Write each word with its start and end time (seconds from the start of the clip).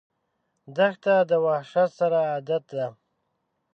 دښته 0.75 1.15
د 1.29 1.31
وحشت 1.45 1.89
سره 1.99 2.19
عادت 2.31 2.63
ده. 2.77 2.87